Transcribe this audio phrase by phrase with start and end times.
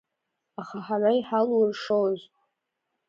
[0.61, 2.19] Аха ҳара иҳалуршоз!